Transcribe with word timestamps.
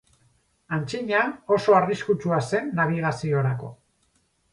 Antzina, 0.77 1.19
oso 1.57 1.75
arriskutsua 1.79 2.39
zen 2.53 2.73
nabigaziorako. 2.79 3.71